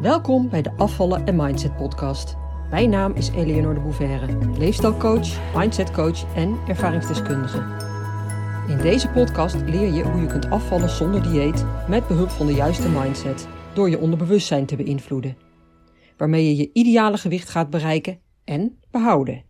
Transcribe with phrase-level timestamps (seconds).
[0.00, 2.36] Welkom bij de Afvallen en Mindset podcast.
[2.70, 7.58] Mijn naam is Eleonore de Bouverre, leefstijlcoach, mindsetcoach en ervaringsdeskundige.
[8.68, 12.52] In deze podcast leer je hoe je kunt afvallen zonder dieet met behulp van de
[12.52, 15.36] juiste mindset door je onderbewustzijn te beïnvloeden,
[16.16, 19.44] waarmee je je ideale gewicht gaat bereiken en behouden.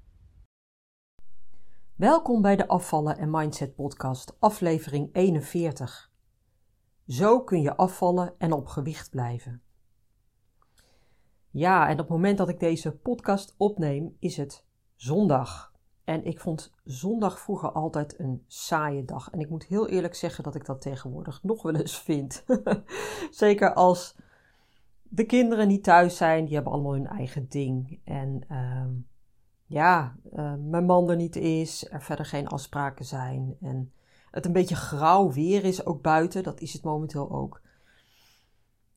[1.96, 6.10] Welkom bij de Afvallen en Mindset podcast, aflevering 41.
[7.06, 9.62] Zo kun je afvallen en op gewicht blijven.
[11.50, 14.64] Ja, en op het moment dat ik deze podcast opneem, is het
[14.94, 15.72] zondag.
[16.04, 19.30] En ik vond zondag vroeger altijd een saaie dag.
[19.30, 22.44] En ik moet heel eerlijk zeggen dat ik dat tegenwoordig nog wel eens vind.
[23.30, 24.16] Zeker als
[25.02, 28.00] de kinderen niet thuis zijn, die hebben allemaal hun eigen ding.
[28.04, 28.86] En uh,
[29.66, 33.56] ja, uh, mijn man er niet is, er verder geen afspraken zijn.
[33.60, 33.92] En
[34.30, 37.62] het een beetje grauw weer is ook buiten, dat is het momenteel ook.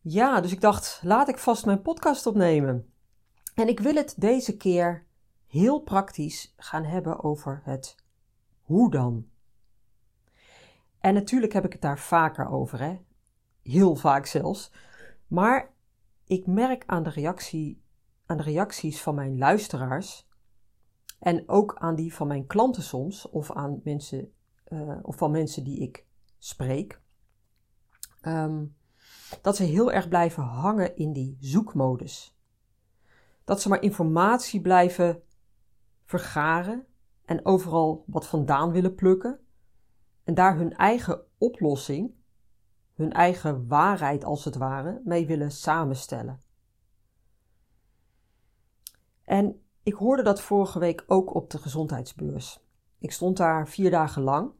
[0.05, 2.93] Ja, dus ik dacht, laat ik vast mijn podcast opnemen.
[3.55, 5.05] En ik wil het deze keer
[5.47, 7.95] heel praktisch gaan hebben over het
[8.61, 9.27] hoe dan.
[10.99, 12.99] En natuurlijk heb ik het daar vaker over, hè?
[13.61, 14.71] heel vaak zelfs.
[15.27, 15.73] Maar
[16.25, 17.83] ik merk aan de, reactie,
[18.25, 20.27] aan de reacties van mijn luisteraars
[21.19, 24.33] en ook aan die van mijn klanten soms, of aan mensen,
[24.67, 26.05] uh, of van mensen die ik
[26.37, 27.01] spreek.
[28.21, 28.75] Um,
[29.41, 32.37] dat ze heel erg blijven hangen in die zoekmodus.
[33.43, 35.21] Dat ze maar informatie blijven
[36.05, 36.85] vergaren
[37.25, 39.39] en overal wat vandaan willen plukken
[40.23, 42.13] en daar hun eigen oplossing,
[42.93, 46.41] hun eigen waarheid als het ware, mee willen samenstellen.
[49.23, 52.59] En ik hoorde dat vorige week ook op de gezondheidsbeurs.
[52.99, 54.51] Ik stond daar vier dagen lang.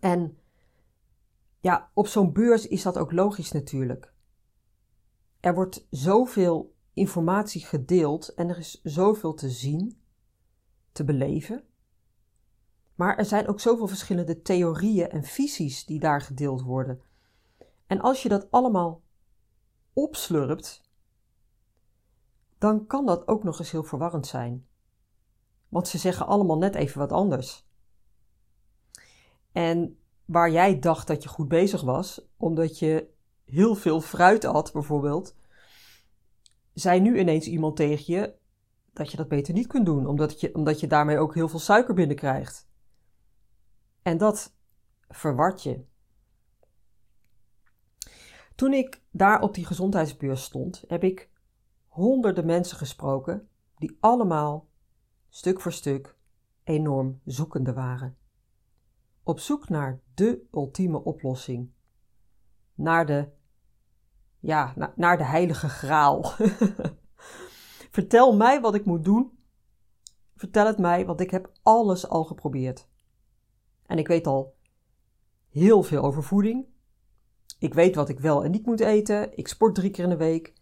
[0.00, 0.38] En
[1.62, 4.12] ja, op zo'n beurs is dat ook logisch natuurlijk.
[5.40, 10.02] Er wordt zoveel informatie gedeeld en er is zoveel te zien,
[10.92, 11.64] te beleven.
[12.94, 17.02] Maar er zijn ook zoveel verschillende theorieën en visies die daar gedeeld worden.
[17.86, 19.02] En als je dat allemaal
[19.92, 20.82] opslurpt,
[22.58, 24.66] dan kan dat ook nog eens heel verwarrend zijn.
[25.68, 27.66] Want ze zeggen allemaal net even wat anders.
[29.52, 33.08] En waar jij dacht dat je goed bezig was, omdat je
[33.44, 35.36] heel veel fruit had bijvoorbeeld,
[36.74, 38.34] zei nu ineens iemand tegen je
[38.92, 41.58] dat je dat beter niet kunt doen, omdat je, omdat je daarmee ook heel veel
[41.58, 42.68] suiker binnenkrijgt.
[44.02, 44.54] En dat
[45.08, 45.84] verwart je.
[48.54, 51.30] Toen ik daar op die gezondheidsbeurs stond, heb ik
[51.86, 54.68] honderden mensen gesproken die allemaal
[55.28, 56.16] stuk voor stuk
[56.64, 58.16] enorm zoekende waren
[59.22, 61.70] op zoek naar de ultieme oplossing.
[62.74, 63.28] Naar de,
[64.38, 66.22] ja, naar, naar de heilige graal.
[67.96, 69.38] Vertel mij wat ik moet doen.
[70.36, 72.88] Vertel het mij, want ik heb alles al geprobeerd.
[73.86, 74.56] En ik weet al
[75.48, 76.66] heel veel over voeding.
[77.58, 79.36] Ik weet wat ik wel en niet moet eten.
[79.36, 80.54] Ik sport drie keer in de week.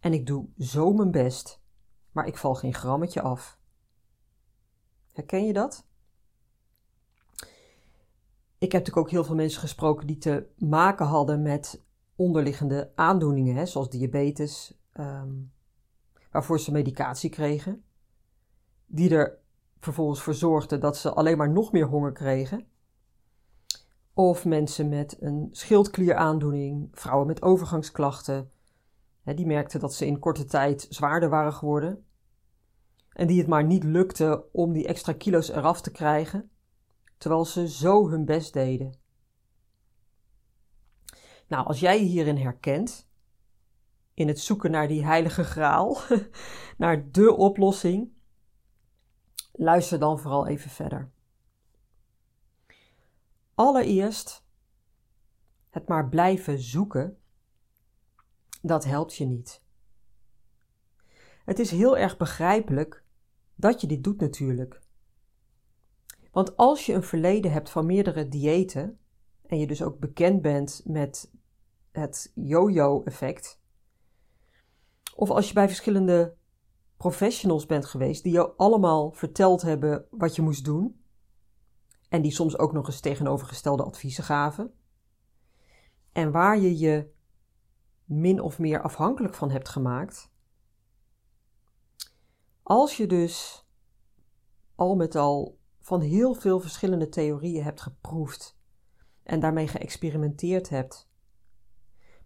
[0.00, 1.62] En ik doe zo mijn best.
[2.12, 3.58] Maar ik val geen grammetje af.
[5.12, 5.86] Herken je dat?
[8.64, 11.82] Ik heb natuurlijk ook heel veel mensen gesproken die te maken hadden met
[12.16, 15.52] onderliggende aandoeningen, hè, zoals diabetes, um,
[16.30, 17.84] waarvoor ze medicatie kregen,
[18.86, 19.38] die er
[19.80, 22.66] vervolgens voor zorgden dat ze alleen maar nog meer honger kregen.
[24.14, 28.50] Of mensen met een schildklieraandoening, vrouwen met overgangsklachten,
[29.22, 32.04] hè, die merkten dat ze in korte tijd zwaarder waren geworden.
[33.12, 36.48] En die het maar niet lukte om die extra kilo's eraf te krijgen
[37.18, 38.98] terwijl ze zo hun best deden.
[41.46, 43.08] Nou, als jij je hierin herkent,
[44.14, 45.98] in het zoeken naar die heilige graal,
[46.76, 48.12] naar de oplossing,
[49.52, 51.12] luister dan vooral even verder.
[53.54, 54.44] Allereerst,
[55.70, 57.18] het maar blijven zoeken,
[58.62, 59.62] dat helpt je niet.
[61.44, 63.04] Het is heel erg begrijpelijk
[63.54, 64.82] dat je dit doet natuurlijk.
[66.34, 68.98] Want als je een verleden hebt van meerdere diëten
[69.46, 71.32] en je dus ook bekend bent met
[71.90, 73.60] het yo-yo-effect,
[75.14, 76.36] of als je bij verschillende
[76.96, 81.04] professionals bent geweest die jou allemaal verteld hebben wat je moest doen,
[82.08, 84.74] en die soms ook nog eens tegenovergestelde adviezen gaven,
[86.12, 87.12] en waar je je
[88.04, 90.32] min of meer afhankelijk van hebt gemaakt,
[92.62, 93.66] als je dus
[94.74, 98.58] al met al van heel veel verschillende theorieën hebt geproefd
[99.22, 101.10] en daarmee geëxperimenteerd hebt,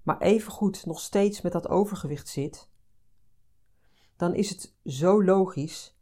[0.03, 2.71] maar evengoed nog steeds met dat overgewicht zit,
[4.17, 5.99] dan is het zo logisch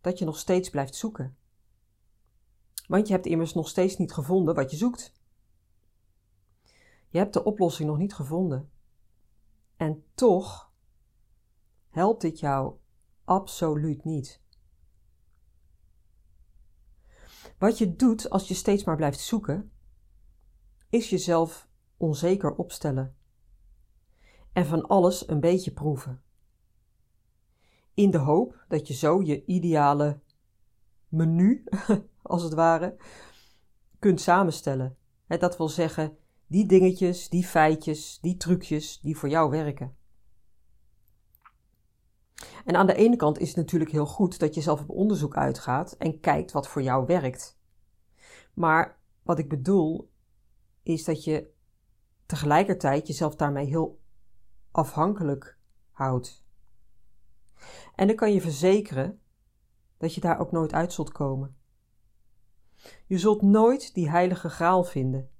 [0.00, 1.36] dat je nog steeds blijft zoeken.
[2.86, 5.14] Want je hebt immers nog steeds niet gevonden wat je zoekt.
[7.08, 8.70] Je hebt de oplossing nog niet gevonden.
[9.76, 10.72] En toch
[11.88, 12.76] helpt dit jou
[13.24, 14.39] absoluut niet.
[17.60, 19.72] Wat je doet als je steeds maar blijft zoeken,
[20.88, 23.16] is jezelf onzeker opstellen
[24.52, 26.22] en van alles een beetje proeven.
[27.94, 30.20] In de hoop dat je zo je ideale
[31.08, 31.64] menu,
[32.22, 32.96] als het ware,
[33.98, 34.96] kunt samenstellen.
[35.26, 36.16] Dat wil zeggen,
[36.46, 39.96] die dingetjes, die feitjes, die trucjes die voor jou werken.
[42.64, 45.36] En aan de ene kant is het natuurlijk heel goed dat je zelf op onderzoek
[45.36, 47.58] uitgaat en kijkt wat voor jou werkt.
[48.54, 50.10] Maar wat ik bedoel
[50.82, 51.50] is dat je
[52.26, 54.00] tegelijkertijd jezelf daarmee heel
[54.70, 55.58] afhankelijk
[55.90, 56.44] houdt.
[57.94, 59.20] En dan kan je verzekeren
[59.98, 61.56] dat je daar ook nooit uit zult komen.
[63.06, 65.30] Je zult nooit die heilige graal vinden,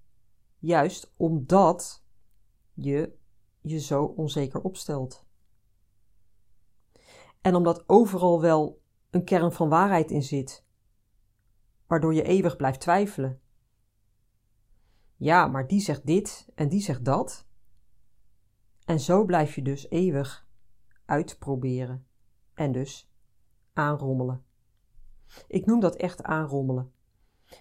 [0.58, 2.05] juist omdat
[2.73, 3.17] je
[3.61, 5.29] je zo onzeker opstelt.
[7.40, 10.64] En omdat overal wel een kern van waarheid in zit,
[11.87, 13.40] waardoor je eeuwig blijft twijfelen.
[15.16, 17.46] Ja, maar die zegt dit en die zegt dat.
[18.84, 20.48] En zo blijf je dus eeuwig
[21.04, 22.06] uitproberen
[22.54, 23.10] en dus
[23.72, 24.44] aanrommelen.
[25.46, 26.92] Ik noem dat echt aanrommelen.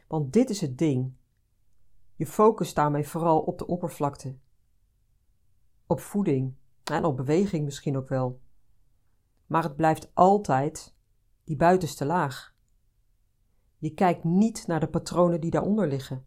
[0.08, 1.14] Want dit is het ding.
[2.16, 4.38] Je focust daarmee vooral op de oppervlakte.
[5.88, 8.40] Op voeding en op beweging misschien ook wel.
[9.50, 10.96] Maar het blijft altijd
[11.44, 12.56] die buitenste laag.
[13.78, 16.26] Je kijkt niet naar de patronen die daaronder liggen.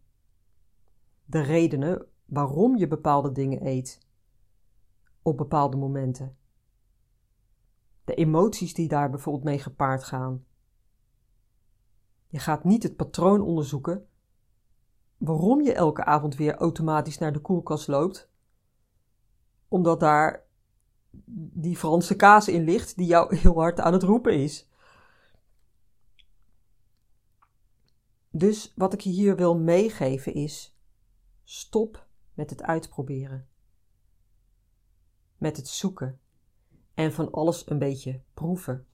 [1.25, 4.07] De redenen waarom je bepaalde dingen eet
[5.23, 6.37] op bepaalde momenten.
[8.05, 10.45] De emoties die daar bijvoorbeeld mee gepaard gaan.
[12.27, 14.07] Je gaat niet het patroon onderzoeken
[15.17, 18.31] waarom je elke avond weer automatisch naar de koelkast loopt,
[19.69, 20.47] omdat daar
[21.35, 24.69] die Franse kaas in ligt die jou heel hard aan het roepen is.
[28.31, 30.77] Dus wat ik je hier wil meegeven is:
[31.45, 33.49] stop met het uitproberen,
[35.37, 36.21] met het zoeken
[36.95, 38.87] en van alles een beetje proeven.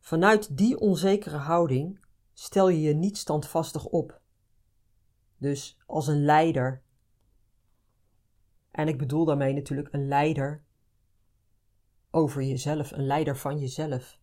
[0.00, 4.20] Vanuit die onzekere houding stel je je niet standvastig op.
[5.36, 6.81] Dus als een leider.
[8.72, 10.64] En ik bedoel daarmee natuurlijk een leider
[12.10, 14.18] over jezelf, een leider van jezelf.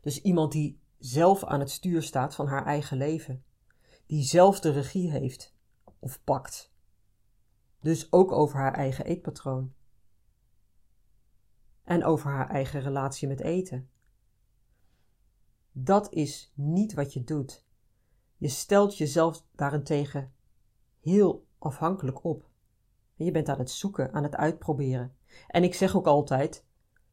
[0.00, 3.44] Dus iemand die zelf aan het stuur staat van haar eigen leven,
[4.06, 5.54] die zelf de regie heeft
[5.98, 6.72] of pakt.
[7.80, 9.72] Dus ook over haar eigen eetpatroon.
[11.84, 13.90] En over haar eigen relatie met eten.
[15.72, 17.64] Dat is niet wat je doet.
[18.36, 20.32] Je stelt jezelf daarentegen
[21.00, 22.47] heel afhankelijk op.
[23.24, 25.16] Je bent aan het zoeken, aan het uitproberen.
[25.48, 26.64] En ik zeg ook altijd: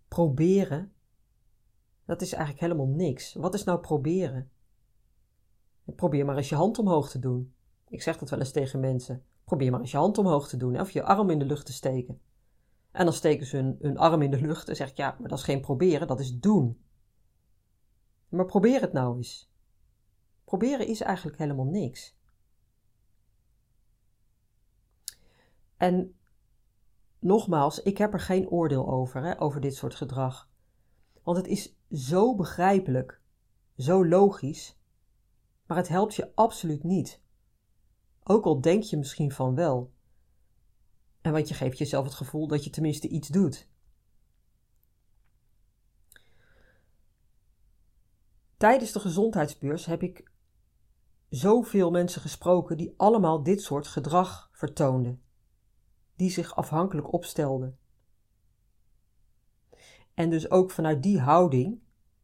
[0.08, 0.94] proberen,
[2.06, 3.34] dat is eigenlijk helemaal niks.
[3.34, 4.50] Wat is nou proberen?
[5.96, 7.54] Probeer maar eens je hand omhoog te doen.
[7.88, 9.24] Ik zeg dat wel eens tegen mensen.
[9.44, 11.74] Probeer maar eens je hand omhoog te doen of je arm in de lucht te
[11.74, 12.22] steken.
[12.92, 15.38] En dan steken ze hun, arm in de lucht en zeg ik ja, maar dat
[15.38, 16.84] is geen proberen, dat is doen.
[18.30, 19.52] Maar probeer het nou eens.
[20.44, 22.18] Proberen is eigenlijk helemaal niks.
[25.78, 26.16] En
[27.20, 30.50] nogmaals, ik heb er geen oordeel over, hè, over dit soort gedrag.
[31.24, 33.22] Want het is zo begrijpelijk,
[33.78, 34.80] zo logisch,
[35.66, 37.22] maar het helpt je absoluut niet.
[38.24, 39.94] Ook al denk je misschien van wel.
[41.22, 43.70] En want je geeft jezelf het gevoel dat je tenminste iets doet.
[48.58, 50.32] Tijdens de gezondheidsbeurs heb ik
[51.30, 55.22] zoveel mensen gesproken die allemaal dit soort gedrag vertoonden,
[56.16, 57.78] die zich afhankelijk opstelden.
[60.14, 61.80] En dus ook vanuit die houding,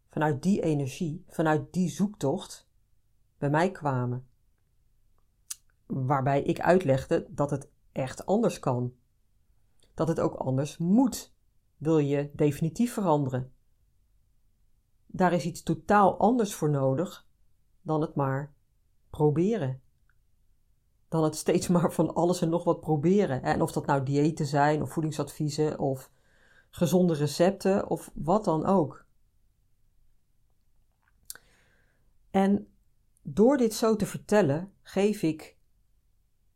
[0.10, 2.70] vanuit die energie, vanuit die zoektocht
[3.38, 4.28] bij mij kwamen.
[5.86, 8.94] Waarbij ik uitlegde dat het echt anders kan.
[9.94, 11.34] Dat het ook anders moet,
[11.78, 13.54] wil je definitief veranderen.
[15.06, 17.28] Daar is iets totaal anders voor nodig
[17.82, 18.54] dan het maar
[19.10, 19.82] proberen.
[21.12, 23.44] Dan het steeds maar van alles en nog wat proberen.
[23.44, 26.12] En of dat nou diëten zijn, of voedingsadviezen, of
[26.70, 29.06] gezonde recepten, of wat dan ook.
[32.30, 32.68] En
[33.22, 35.58] door dit zo te vertellen, geef ik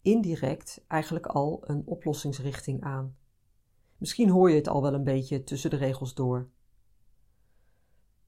[0.01, 3.15] indirect eigenlijk al een oplossingsrichting aan.
[3.97, 6.49] Misschien hoor je het al wel een beetje tussen de regels door.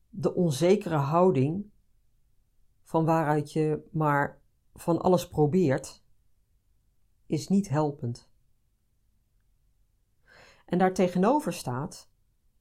[0.09, 1.69] De onzekere houding
[2.83, 4.41] van waaruit je maar
[4.73, 6.05] van alles probeert,
[7.27, 8.29] is niet helpend.
[10.65, 12.09] En daartegenover staat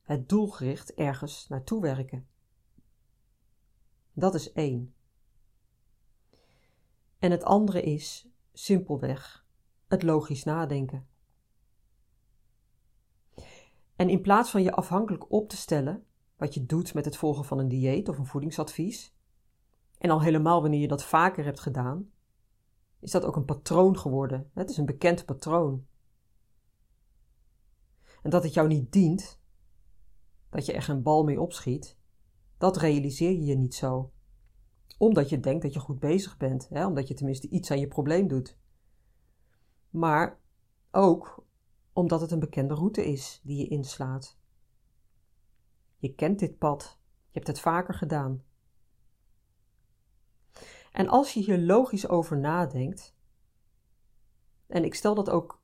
[0.03, 2.29] het doelgericht ergens naartoe werken.
[4.13, 4.95] Dat is één.
[7.19, 9.47] En het andere is simpelweg
[9.87, 11.09] het logisch nadenken.
[13.97, 16.07] En in plaats van je afhankelijk op te stellen
[16.37, 19.15] wat je doet met het volgen van een dieet of een voedingsadvies,
[19.99, 22.11] en al helemaal wanneer je dat vaker hebt gedaan,
[23.01, 24.51] is dat ook een patroon geworden.
[24.55, 25.87] Het is een bekend patroon.
[28.23, 29.41] En dat het jou niet dient,
[30.51, 31.99] dat je er geen bal mee opschiet,
[32.59, 34.13] dat realiseer je je niet zo.
[34.99, 36.87] Omdat je denkt dat je goed bezig bent, hè?
[36.87, 38.59] omdat je tenminste iets aan je probleem doet.
[39.91, 40.41] Maar
[40.91, 41.47] ook
[41.93, 44.39] omdat het een bekende route is die je inslaat.
[45.97, 48.43] Je kent dit pad, je hebt het vaker gedaan.
[50.97, 53.15] En als je hier logisch over nadenkt,
[54.67, 55.63] en ik stel dat ook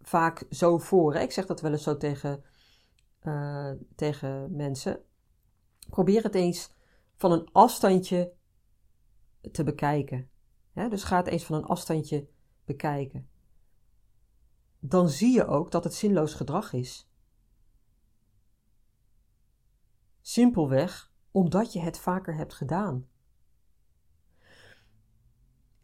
[0.00, 1.20] vaak zo voor, hè?
[1.20, 2.44] ik zeg dat wel eens zo tegen,
[3.22, 5.02] uh, tegen mensen,
[5.90, 6.70] probeer het eens
[7.16, 8.32] van een afstandje
[9.52, 10.30] te bekijken.
[10.72, 12.28] Dus ga het eens van een afstandje
[12.64, 13.28] bekijken.
[14.78, 17.10] Dan zie je ook dat het zinloos gedrag is.
[20.20, 23.08] Simpelweg omdat je het vaker hebt gedaan.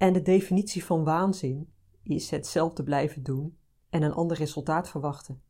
[0.02, 3.59] En de definitie van waanzin is hetzelfde blijven doen
[3.90, 5.42] en een ander resultaat verwachten.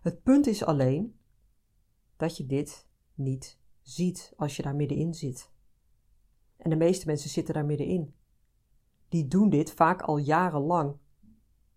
[0.00, 1.18] Het punt is alleen
[2.16, 5.50] dat je dit niet ziet als je daar middenin zit.
[6.56, 8.14] En de meeste mensen zitten daar middenin.
[9.08, 10.96] Die doen dit vaak al jarenlang,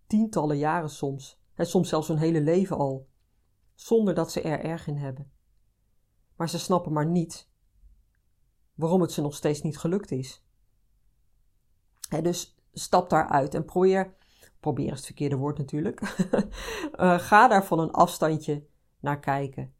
[0.08, 3.08] tientallen jaren soms, en soms zelfs hun hele leven al,
[3.74, 5.32] zonder dat ze er erg in hebben.
[6.36, 7.52] Maar ze snappen maar niet
[8.74, 10.44] waarom het ze nog steeds niet gelukt is.
[12.22, 14.16] dus stap daaruit en probeer,
[14.60, 16.02] probeer is het verkeerde woord natuurlijk,
[16.96, 18.66] uh, ga daar van een afstandje
[19.00, 19.74] naar kijken.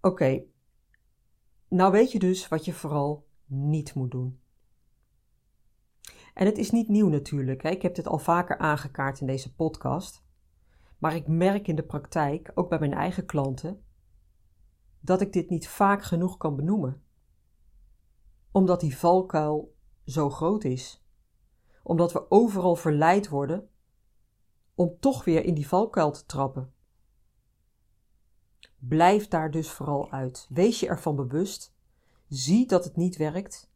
[0.00, 0.42] Oké,
[1.68, 4.40] nou weet je dus wat je vooral niet moet doen.
[6.34, 7.62] En het is niet nieuw natuurlijk.
[7.62, 7.70] Hè?
[7.70, 10.24] Ik heb dit al vaker aangekaart in deze podcast.
[10.98, 13.84] Maar ik merk in de praktijk, ook bij mijn eigen klanten,
[15.02, 17.02] dat ik dit niet vaak genoeg kan benoemen.
[18.50, 21.04] Omdat die valkuil zo groot is.
[21.82, 23.68] Omdat we overal verleid worden
[24.74, 26.72] om toch weer in die valkuil te trappen.
[28.78, 30.46] Blijf daar dus vooral uit.
[30.50, 31.74] Wees je ervan bewust.
[32.28, 33.70] Zie dat het niet werkt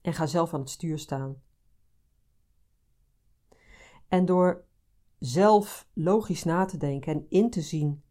[0.00, 1.42] en ga zelf aan het stuur staan.
[4.08, 4.64] En door
[5.18, 8.02] zelf logisch na te denken en in te zien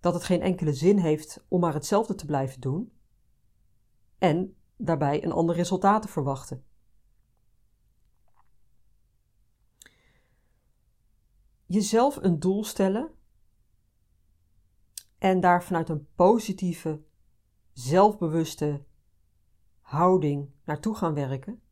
[0.00, 2.92] dat het geen enkele zin heeft om maar hetzelfde te blijven doen
[4.18, 6.64] en daarbij een ander resultaat te verwachten.
[11.66, 13.10] Jezelf een doel stellen
[15.18, 17.02] en daar vanuit een positieve,
[17.72, 18.84] zelfbewuste
[19.80, 21.62] houding naartoe gaan werken,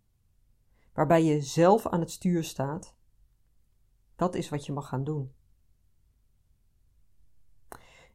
[0.93, 2.95] waarbij je zelf aan het stuur staat,
[4.17, 5.36] dat is wat je mag gaan doen.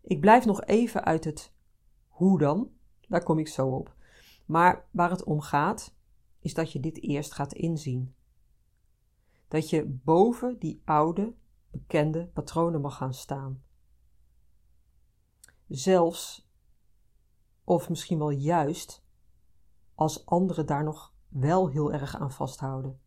[0.01, 1.53] Ik blijf nog even uit het
[2.07, 2.69] hoe dan,
[3.07, 3.95] daar kom ik zo op.
[4.45, 5.93] Maar waar het om gaat,
[6.39, 8.15] is dat je dit eerst gaat inzien.
[9.47, 11.33] Dat je boven die oude,
[11.71, 13.63] bekende patronen mag gaan staan.
[15.67, 16.49] Zelfs,
[17.63, 19.03] of misschien wel juist,
[19.95, 22.99] als anderen daar nog wel heel erg aan vasthouden.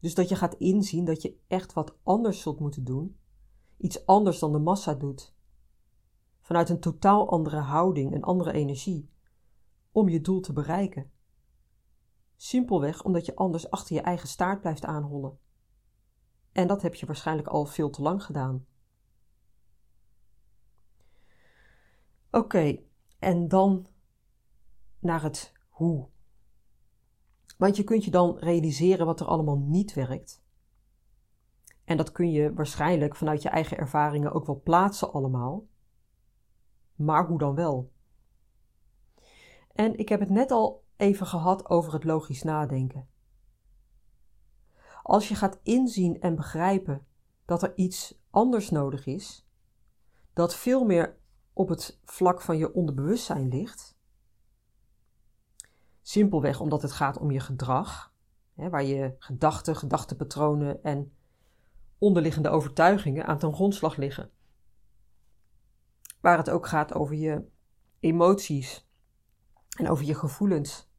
[0.00, 3.18] Dus dat je gaat inzien dat je echt wat anders zult moeten doen,
[3.76, 5.34] iets anders dan de massa doet,
[6.48, 9.10] vanuit een totaal andere houding en andere energie,
[9.92, 11.10] om je doel te bereiken.
[12.36, 15.38] Simpelweg omdat je anders achter je eigen staart blijft aanhollen.
[16.52, 18.66] En dat heb je waarschijnlijk al veel te lang gedaan.
[22.30, 22.78] Oké,
[23.18, 23.86] en dan
[24.98, 26.08] naar het hoe.
[27.56, 30.42] Want je kunt je dan realiseren wat er allemaal niet werkt.
[31.84, 35.66] En dat kun je waarschijnlijk vanuit je eigen ervaringen ook wel plaatsen allemaal.
[36.98, 37.92] Maar hoe dan wel?
[39.72, 43.08] En ik heb het net al even gehad over het logisch nadenken.
[45.02, 47.06] Als je gaat inzien en begrijpen
[47.44, 49.48] dat er iets anders nodig is,
[50.32, 51.18] dat veel meer
[51.52, 53.98] op het vlak van je onderbewustzijn ligt,
[56.08, 58.12] Simpelweg omdat het gaat om je gedrag,
[58.54, 61.12] hè, waar je gedachten, gedachtenpatronen en
[61.98, 64.30] onderliggende overtuigingen aan ten grondslag liggen.
[66.20, 67.48] Waar het ook gaat over je
[68.00, 68.88] emoties
[69.76, 70.90] en over je gevoelens,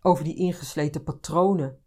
[0.00, 1.82] over die ingesleten patronen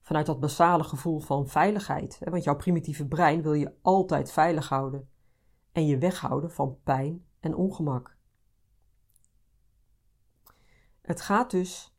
[0.00, 2.18] vanuit dat basale gevoel van veiligheid.
[2.20, 5.08] Want jouw primitieve brein wil je altijd veilig houden
[5.72, 8.16] en je weghouden van pijn en ongemak.
[11.00, 11.96] Het gaat dus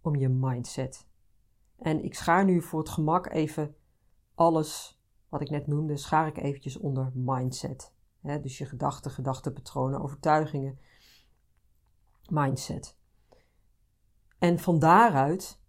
[0.00, 1.06] om je mindset.
[1.78, 3.76] En ik schaar nu voor het gemak even
[4.34, 7.94] alles wat ik net noemde, schaar ik eventjes onder mindset.
[8.22, 10.78] Dus je gedachten, gedachtenpatronen, overtuigingen,
[12.28, 12.98] mindset.
[14.38, 15.60] En van daaruit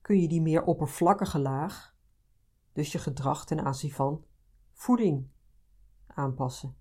[0.00, 1.94] kun je die meer oppervlakkige laag,
[2.72, 4.24] dus je gedrag ten aanzien van
[4.72, 5.28] voeding,
[6.06, 6.76] aanpassen.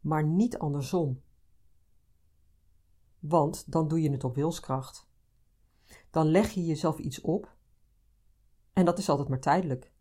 [0.00, 1.22] Maar niet andersom.
[3.18, 5.06] Want dan doe je het op wilskracht.
[6.10, 7.56] Dan leg je jezelf iets op
[8.72, 9.92] en dat is altijd maar tijdelijk.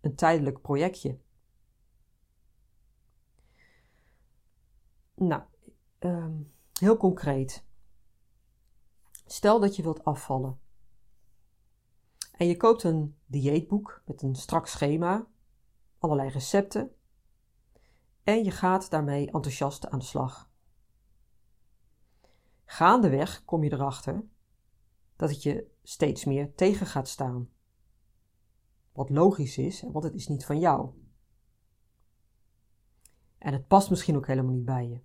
[0.00, 1.20] Een tijdelijk projectje.
[5.26, 5.42] Nou,
[5.98, 6.42] ehm,
[6.80, 7.64] heel concreet.
[9.26, 10.60] Stel dat je wilt afvallen.
[12.32, 15.26] En je koopt een dieetboek met een strak schema,
[15.98, 16.94] allerlei recepten.
[18.22, 20.50] En je gaat daarmee enthousiast aan de slag.
[22.64, 24.24] Gaandeweg kom je erachter
[25.16, 27.50] dat het je steeds meer tegen gaat staan.
[28.92, 31.00] Wat logisch is, want het is niet van jou.
[33.38, 35.00] En het past misschien ook helemaal niet bij je.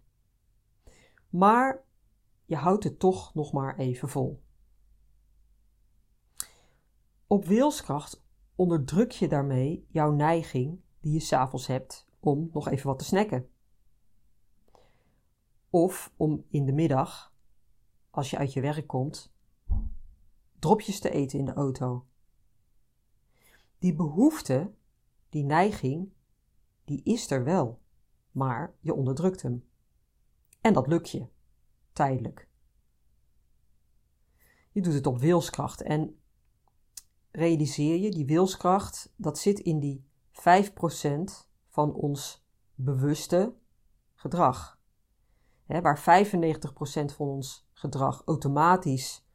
[1.38, 1.84] Maar
[2.46, 4.44] je houdt het toch nog maar even vol.
[7.27, 8.24] Op wilskracht
[8.56, 13.50] onderdruk je daarmee jouw neiging die je s'avonds hebt om nog even wat te snacken.
[15.70, 17.34] Of om in de middag,
[18.10, 19.34] als je uit je werk komt,
[20.60, 22.06] dropjes te eten in de auto.
[23.80, 24.73] Die behoefte,
[25.30, 26.10] die neiging,
[26.86, 27.82] die is er wel,
[28.32, 29.66] maar je onderdrukt hem.
[30.67, 31.27] En dat lukt je,
[31.93, 32.47] tijdelijk.
[34.71, 36.19] Je doet het op wilskracht en
[37.32, 43.56] realiseer je, die wilskracht, dat zit in die 5% van ons bewuste
[44.15, 44.80] gedrag.
[45.65, 46.01] waar 95%
[47.15, 49.27] van ons gedrag automatisch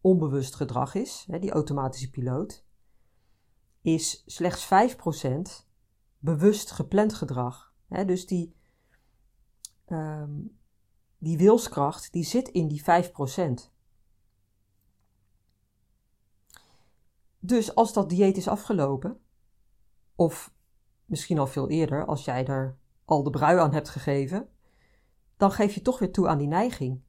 [0.00, 2.64] onbewust gedrag is, die automatische piloot,
[3.80, 5.66] is slechts 5%
[6.18, 7.74] bewust gepland gedrag.
[7.88, 8.56] dus die,
[9.86, 10.58] um,
[11.18, 13.70] die wilskracht die zit in die 5%.
[17.38, 19.20] Dus als dat dieet is afgelopen,
[20.14, 20.54] of
[21.04, 24.48] misschien al veel eerder, als jij er al de brui aan hebt gegeven,
[25.36, 27.00] dan geef je toch weer toe aan die neiging.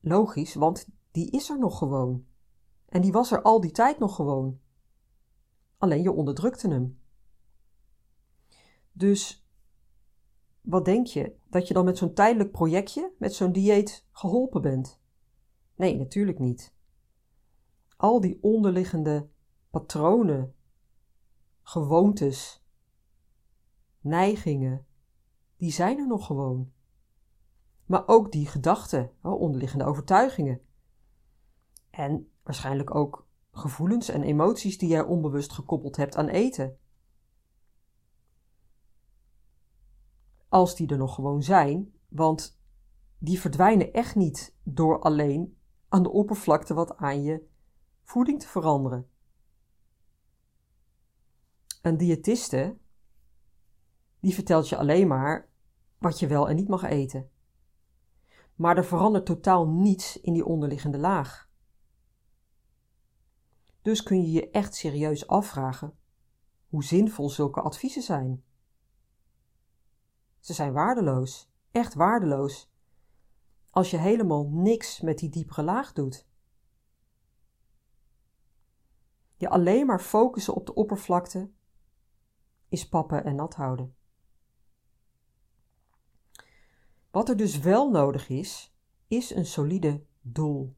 [0.00, 2.26] Logisch, want die is er nog gewoon.
[2.88, 4.60] En die was er al die tijd nog gewoon.
[5.78, 7.00] Alleen je onderdrukte hem.
[8.92, 9.41] Dus
[10.62, 11.36] wat denk je?
[11.50, 15.00] Dat je dan met zo'n tijdelijk projectje, met zo'n dieet, geholpen bent?
[15.76, 16.72] Nee, natuurlijk niet
[18.02, 19.28] al die onderliggende
[19.70, 20.54] patronen,
[21.62, 22.64] gewoontes,
[24.00, 24.86] neigingen,
[25.56, 26.72] die zijn er nog gewoon.
[27.86, 30.60] Maar ook die gedachten, onderliggende overtuigingen.
[31.90, 36.78] En waarschijnlijk ook gevoelens en emoties die jij onbewust gekoppeld hebt aan eten.
[40.52, 42.60] Als die er nog gewoon zijn, want
[43.18, 45.56] die verdwijnen echt niet door alleen
[45.88, 47.48] aan de oppervlakte wat aan je
[48.02, 49.08] voeding te veranderen.
[51.82, 52.76] Een diëtiste,
[54.20, 55.48] die vertelt je alleen maar
[55.98, 57.30] wat je wel en niet mag eten.
[58.54, 61.50] Maar er verandert totaal niets in die onderliggende laag.
[63.82, 65.94] Dus kun je je echt serieus afvragen
[66.68, 68.44] hoe zinvol zulke adviezen zijn.
[70.42, 72.70] Ze zijn waardeloos, echt waardeloos,
[73.70, 76.26] als je helemaal niks met die diepere laag doet.
[79.36, 81.50] Je alleen maar focussen op de oppervlakte
[82.68, 83.96] is pappen en nat houden.
[87.10, 88.74] Wat er dus wel nodig is,
[89.06, 90.76] is een solide doel.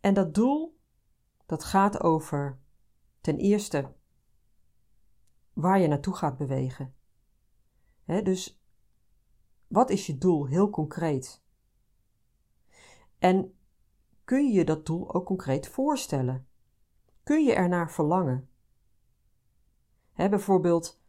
[0.00, 0.78] En dat doel,
[1.46, 2.58] dat gaat over
[3.20, 3.94] ten eerste
[5.52, 6.94] waar je naartoe gaat bewegen.
[8.06, 8.62] Dus
[9.66, 11.42] wat is je doel heel concreet?
[13.18, 13.54] En
[14.24, 16.46] kun je je dat doel ook concreet voorstellen?
[17.22, 18.48] Kun je ernaar verlangen?
[20.14, 21.00] bijvoorbeeld,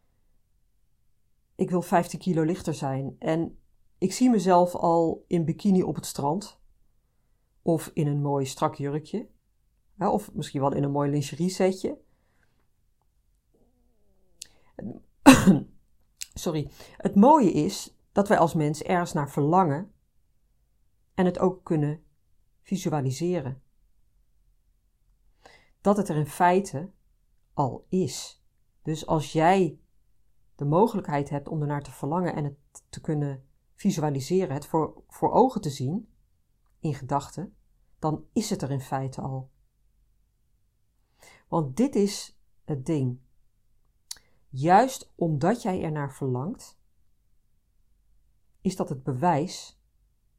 [1.56, 3.58] ik wil 15 kilo lichter zijn en
[3.98, 6.60] Ik zie mezelf al in bikini op het strand.
[7.62, 9.30] Of in een mooi strak jurkje.
[9.98, 11.98] Of misschien wel in een mooi lingerie setje.
[16.34, 16.70] Sorry.
[16.98, 19.92] Het mooie is dat wij als mens ergens naar verlangen
[21.14, 22.04] en het ook kunnen
[22.62, 23.62] visualiseren.
[25.82, 26.92] Dat het er in feite
[27.54, 28.44] al is.
[28.82, 29.80] Dus als jij
[30.56, 32.58] de mogelijkheid hebt om ernaar te verlangen en het
[32.90, 36.14] te kunnen visualiseren, het voor, voor ogen te zien,
[36.80, 37.56] in gedachten,
[38.00, 39.52] dan is het er in feite al.
[41.48, 43.20] Want dit is het ding.
[44.56, 46.80] Juist omdat jij ernaar verlangt,
[48.62, 49.82] is dat het bewijs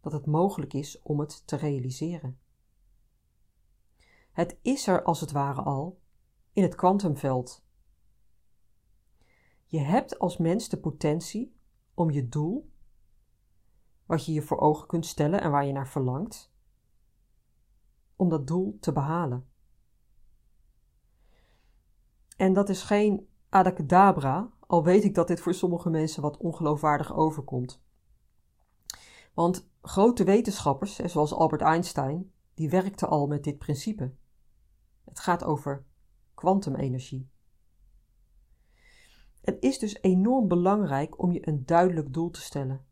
[0.00, 2.38] dat het mogelijk is om het te realiseren.
[4.32, 6.00] Het is er als het ware al
[6.52, 7.64] in het kwantumveld.
[9.66, 11.56] Je hebt als mens de potentie
[11.94, 12.72] om je doel,
[14.06, 16.52] wat je je voor ogen kunt stellen en waar je naar verlangt,
[18.16, 19.48] om dat doel te behalen.
[22.36, 27.14] En dat is geen adacadabra, al weet ik dat dit voor sommige mensen wat ongeloofwaardig
[27.14, 27.82] overkomt.
[29.34, 34.14] Want grote wetenschappers, zoals Albert Einstein, die werkten al met dit principe.
[35.04, 35.84] Het gaat over
[36.34, 37.28] kwantumenergie.
[39.40, 42.86] Het is dus enorm belangrijk om je een duidelijk doel te stellen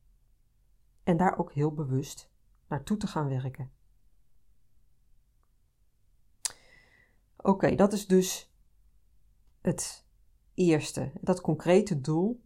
[1.02, 2.30] en daar ook heel bewust
[2.68, 3.72] naartoe te gaan werken.
[7.36, 8.54] Oké, dat is dus
[9.60, 10.10] het
[10.54, 12.42] eerste, dat concrete doel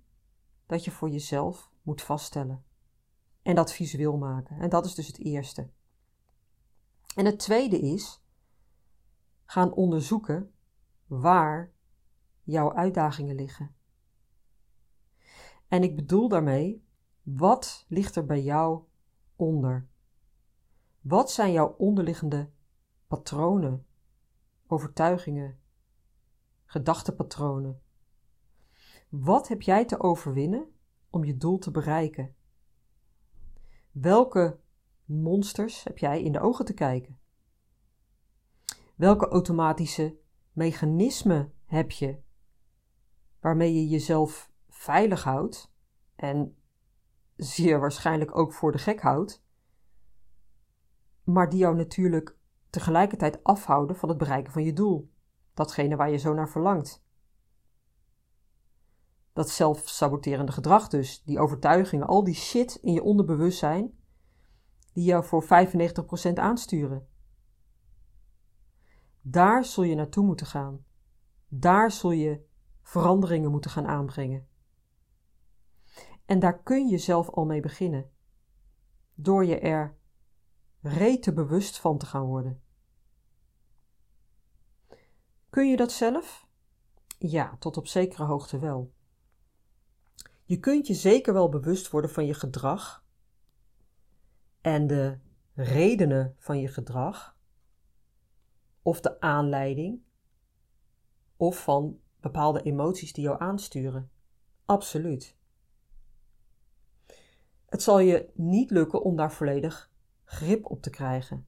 [0.67, 2.65] dat je voor jezelf moet vaststellen
[3.43, 4.59] en dat visueel maken.
[4.59, 5.71] En dat is dus het eerste.
[7.15, 8.23] En het tweede is
[9.45, 10.53] gaan onderzoeken
[11.07, 11.73] waar
[12.43, 13.75] jouw uitdagingen liggen.
[15.69, 16.85] En ik bedoel daarmee,
[17.23, 18.83] wat ligt er bij jou
[19.37, 19.89] onder?
[21.01, 22.51] Wat zijn jouw onderliggende
[23.07, 23.87] patronen,
[24.67, 25.61] overtuigingen,
[26.65, 27.81] gedachtepatronen?
[29.09, 30.69] Wat heb jij te overwinnen
[31.11, 32.35] om je doel te bereiken?
[33.91, 34.59] Welke
[35.05, 37.19] monsters heb jij in de ogen te kijken?
[38.95, 40.17] Welke automatische
[40.53, 42.25] mechanismen heb je
[43.41, 45.73] waarmee je jezelf veilig houdt
[46.17, 46.57] en
[47.37, 49.45] zeer waarschijnlijk ook voor de gek houdt,
[51.25, 52.37] maar die jou natuurlijk
[52.71, 55.11] tegelijkertijd afhouden van het bereiken van je doel,
[55.55, 57.06] datgene waar je zo naar verlangt?
[59.37, 63.99] Dat zelfsaboterende gedrag dus, die overtuigingen, al die shit in je onderbewustzijn,
[64.93, 67.09] die jou voor 95% aansturen.
[69.21, 70.85] Daar zul je naartoe moeten gaan.
[71.49, 72.47] Daar zul je
[72.83, 74.49] veranderingen moeten gaan aanbrengen.
[76.25, 78.11] En daar kun je zelf al mee beginnen.
[79.15, 79.97] Door je er
[80.81, 82.63] rete bewust van te gaan worden.
[85.51, 86.47] Kun je dat zelf?
[87.19, 88.95] Ja, tot op zekere hoogte wel.
[90.49, 93.05] Je kunt je zeker wel bewust worden van je gedrag
[94.61, 95.19] en de
[95.55, 97.37] redenen van je gedrag,
[98.83, 100.03] of de aanleiding,
[101.37, 104.11] of van bepaalde emoties die jou aansturen.
[104.65, 105.37] Absoluut.
[107.67, 109.93] Het zal je niet lukken om daar volledig
[110.25, 111.47] grip op te krijgen.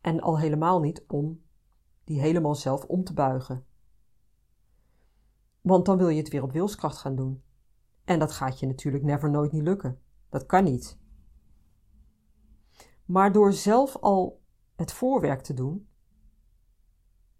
[0.00, 1.42] En al helemaal niet om
[2.04, 3.66] die helemaal zelf om te buigen.
[5.60, 7.44] Want dan wil je het weer op wilskracht gaan doen.
[8.06, 10.00] En dat gaat je natuurlijk never nooit niet lukken.
[10.28, 10.98] Dat kan niet.
[13.04, 14.42] Maar door zelf al
[14.76, 15.88] het voorwerk te doen,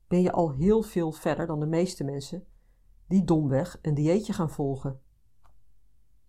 [0.09, 2.47] ben je al heel veel verder dan de meeste mensen
[3.07, 5.01] die domweg een dieetje gaan volgen.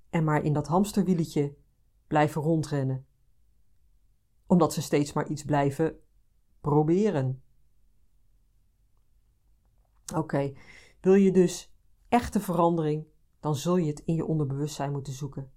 [0.09, 1.57] En maar in dat hamsterwieletje
[2.07, 3.05] blijven rondrennen.
[4.45, 5.99] Omdat ze steeds maar iets blijven
[6.61, 7.41] proberen.
[10.15, 10.53] Oké,
[11.01, 11.73] wil je dus
[12.07, 13.05] echte verandering,
[13.47, 15.51] dan zul je het in je onderbewustzijn moeten zoeken.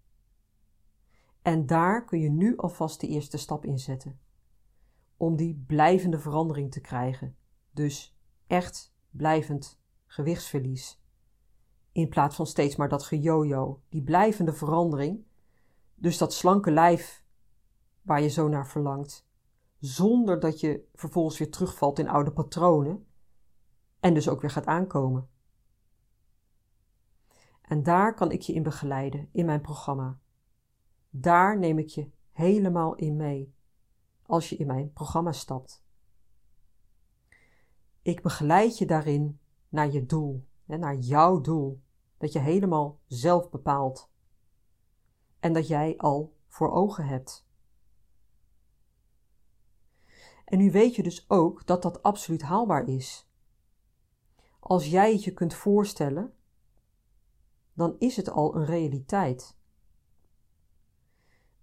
[1.42, 4.20] En daar kun je nu alvast de eerste stap in zetten.
[5.16, 7.36] Om die blijvende verandering te krijgen.
[7.70, 11.02] Dus echt blijvend gewichtsverlies.
[11.92, 13.82] In plaats van steeds maar dat gejojo.
[13.88, 15.24] Die blijvende verandering.
[15.94, 17.24] Dus dat slanke lijf
[18.02, 19.26] waar je zo naar verlangt.
[19.78, 23.06] Zonder dat je vervolgens weer terugvalt in oude patronen.
[24.00, 25.29] En dus ook weer gaat aankomen.
[27.70, 30.18] En daar kan ik je in begeleiden in mijn programma.
[31.10, 33.54] Daar neem ik je helemaal in mee
[34.22, 35.84] als je in mijn programma stapt.
[38.02, 41.82] Ik begeleid je daarin naar je doel, naar jouw doel,
[42.18, 44.10] dat je helemaal zelf bepaalt.
[45.40, 47.46] En dat jij al voor ogen hebt.
[50.44, 53.30] En nu weet je dus ook dat dat absoluut haalbaar is.
[54.60, 56.34] Als jij het je kunt voorstellen,
[57.80, 59.58] dan is het al een realiteit.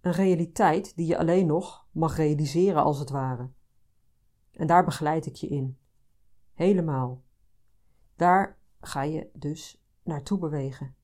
[0.00, 3.50] Een realiteit die je alleen nog mag realiseren als het ware.
[4.52, 5.78] En daar begeleid ik je in.
[6.52, 7.22] Helemaal.
[8.16, 10.94] Daar ga je dus naartoe bewegen.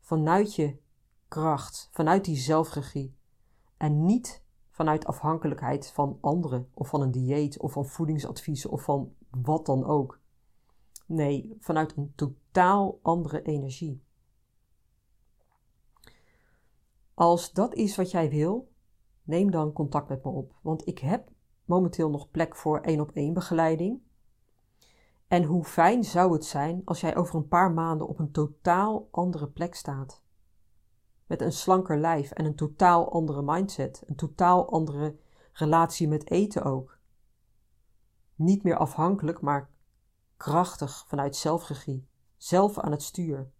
[0.00, 0.80] Vanuit je
[1.28, 3.16] kracht, vanuit die zelfregie.
[3.76, 9.14] En niet vanuit afhankelijkheid van anderen of van een dieet of van voedingsadviezen of van
[9.30, 10.17] wat dan ook.
[11.08, 14.02] Nee, vanuit een totaal andere energie.
[17.14, 18.72] Als dat is wat jij wil,
[19.22, 20.54] neem dan contact met me op.
[20.62, 21.28] Want ik heb
[21.64, 24.00] momenteel nog plek voor één op één begeleiding.
[25.28, 29.08] En hoe fijn zou het zijn als jij over een paar maanden op een totaal
[29.10, 30.22] andere plek staat.
[31.26, 35.16] Met een slanker lijf en een totaal andere mindset, een totaal andere
[35.52, 36.98] relatie met eten ook.
[38.34, 39.70] Niet meer afhankelijk, maar
[40.38, 43.50] krachtig vanuit zelfregie, zelf aan het stuur.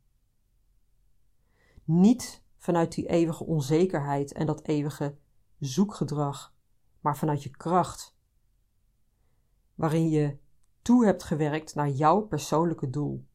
[1.84, 5.16] Niet vanuit die eeuwige onzekerheid en dat eeuwige
[5.58, 6.54] zoekgedrag,
[7.00, 8.16] maar vanuit je kracht,
[9.74, 10.38] waarin je
[10.82, 13.26] toe hebt gewerkt naar jouw persoonlijke doel,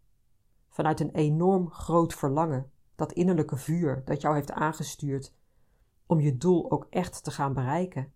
[0.70, 5.36] vanuit een enorm groot verlangen, dat innerlijke vuur dat jou heeft aangestuurd
[6.06, 8.14] om je doel ook echt te gaan bereiken.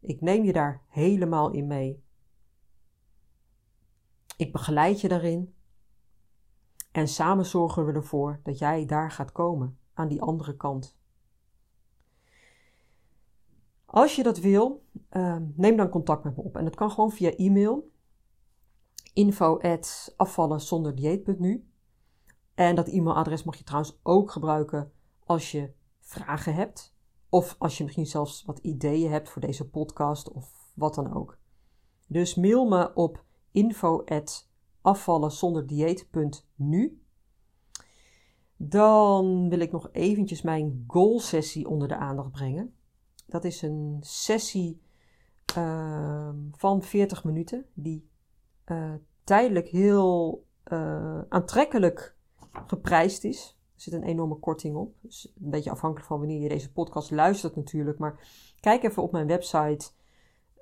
[0.00, 2.04] Ik neem je daar helemaal in mee.
[4.36, 5.54] Ik begeleid je daarin
[6.92, 10.98] en samen zorgen we ervoor dat jij daar gaat komen aan die andere kant.
[13.84, 16.56] Als je dat wil, uh, neem dan contact met me op.
[16.56, 17.90] En dat kan gewoon via e-mail.
[19.12, 19.58] Info.
[22.54, 24.92] En dat e-mailadres mag je trouwens ook gebruiken
[25.24, 26.94] als je vragen hebt.
[27.28, 31.38] Of als je misschien zelfs wat ideeën hebt voor deze podcast of wat dan ook.
[32.06, 33.24] Dus mail me op
[33.56, 34.04] info
[34.80, 37.00] afvallen zonder dieet.nu.
[38.56, 42.74] Dan wil ik nog eventjes mijn goal sessie onder de aandacht brengen.
[43.26, 44.80] Dat is een sessie
[45.58, 48.08] uh, van 40 minuten die
[48.66, 52.16] uh, tijdelijk heel uh, aantrekkelijk
[52.66, 53.58] geprijsd is.
[53.74, 54.94] Er zit een enorme korting op.
[55.02, 57.98] Een beetje afhankelijk van wanneer je deze podcast luistert natuurlijk.
[57.98, 58.28] Maar
[58.60, 59.90] kijk even op mijn website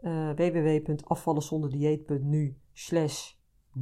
[0.02, 3.32] uh, www.afvallenzonderdieet.nu slash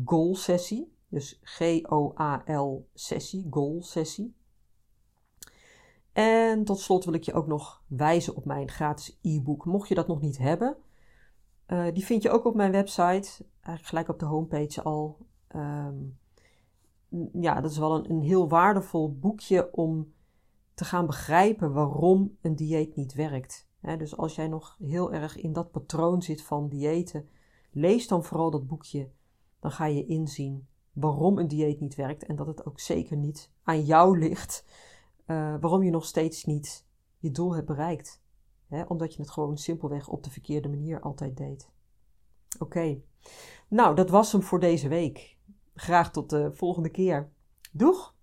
[0.04, 0.92] goalsessie.
[1.08, 4.34] Dus G-O-A-L sessie, goal sessie.
[6.12, 9.64] En tot slot wil ik je ook nog wijzen op mijn gratis e-book.
[9.64, 10.76] Mocht je dat nog niet hebben,
[11.66, 13.44] uh, die vind je ook op mijn website.
[13.60, 15.18] Eigenlijk gelijk op de homepage al.
[15.56, 16.18] Um,
[17.32, 20.12] ja, dat is wel een, een heel waardevol boekje om
[20.74, 23.68] te gaan begrijpen waarom een dieet niet werkt.
[23.98, 27.28] dus als jij nog heel erg in dat patroon zit van diëten,
[27.72, 29.10] lees dan vooral dat boekje.
[29.60, 33.50] Dan ga je inzien waarom een dieet niet werkt en dat het ook zeker niet
[33.62, 34.64] aan jou ligt.
[35.26, 36.86] Uh, waarom je nog steeds niet
[37.18, 38.20] je doel hebt bereikt.
[38.88, 41.70] omdat je het gewoon simpelweg op de verkeerde manier altijd deed.
[42.58, 43.00] Oké,
[43.68, 45.36] nou dat was hem voor deze week.
[45.74, 47.30] Graag tot de volgende keer.
[47.72, 48.14] Doeg!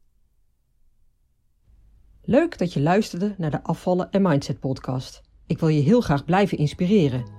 [2.22, 5.22] Leuk dat je luisterde naar de Afvallen en Mindset podcast.
[5.46, 7.39] Ik wil je heel graag blijven inspireren.